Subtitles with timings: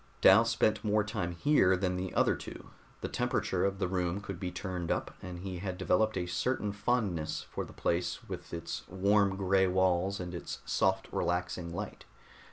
[0.19, 4.39] Dal spent more time here than the other two; the temperature of the room could
[4.39, 8.81] be turned up, and he had developed a certain fondness for the place with its
[8.87, 12.05] warm gray walls and its soft relaxing light.